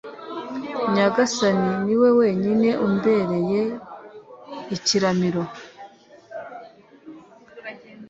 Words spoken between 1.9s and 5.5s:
we wenyine umbereye ikiramiro